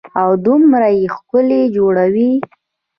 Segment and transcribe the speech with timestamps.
[0.21, 2.31] او دومره يې ښکلي جوړوي.